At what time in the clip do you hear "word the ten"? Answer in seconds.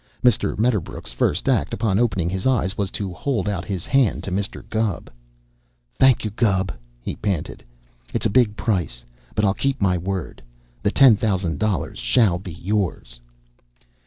9.99-11.15